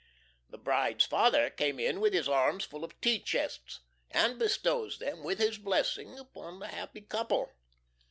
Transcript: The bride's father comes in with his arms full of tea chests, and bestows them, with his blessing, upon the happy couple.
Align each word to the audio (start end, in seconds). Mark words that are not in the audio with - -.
The 0.49 0.57
bride's 0.57 1.05
father 1.05 1.51
comes 1.51 1.79
in 1.79 1.99
with 2.01 2.11
his 2.13 2.27
arms 2.27 2.63
full 2.63 2.83
of 2.83 2.99
tea 3.01 3.19
chests, 3.19 3.81
and 4.09 4.39
bestows 4.39 4.97
them, 4.97 5.21
with 5.23 5.37
his 5.37 5.59
blessing, 5.59 6.17
upon 6.17 6.57
the 6.57 6.69
happy 6.69 7.01
couple. 7.01 7.53